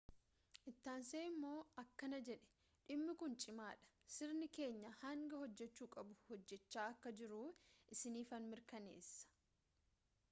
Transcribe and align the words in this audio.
ittaansee 0.69 1.19
immoo 1.31 1.57
akkana 1.81 2.19
jedhe 2.29 2.47
dhimmi 2.91 3.15
kun 3.19 3.35
cimaadha 3.43 3.91
sirni 4.15 4.49
keenya 4.59 4.95
hanga 5.03 5.43
hojjechuu 5.43 5.89
qabu 5.97 6.19
hojjechaa 6.33 6.89
akka 6.95 7.15
jiru 7.23 7.45
isiniifan 7.99 8.51
mirkaneessa 8.57 9.41